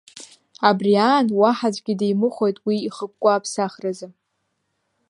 Абри 0.67 0.93
аан 1.07 1.27
уаҳа 1.39 1.67
аӡәгьы 1.71 1.93
димыхәеит 1.99 2.57
уи 2.65 2.77
ихықәкы 2.87 3.29
аԥсахразы. 3.31 4.07